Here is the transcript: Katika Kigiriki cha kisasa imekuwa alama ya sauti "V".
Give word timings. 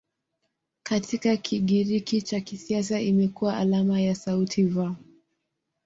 Katika 0.83 1.37
Kigiriki 1.37 2.21
cha 2.21 2.39
kisasa 2.41 2.99
imekuwa 3.01 3.57
alama 3.57 4.01
ya 4.01 4.15
sauti 4.15 4.63
"V". 4.63 4.89